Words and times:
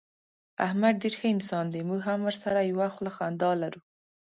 احمد 0.65 0.93
ډېر 1.01 1.13
ښه 1.19 1.27
انسان 1.35 1.65
دی. 1.73 1.81
موږ 1.89 2.01
هم 2.09 2.19
ورسره 2.27 2.69
یوه 2.71 2.87
خوله 2.93 3.11
خندا 3.17 3.51
لرو. 3.61 3.79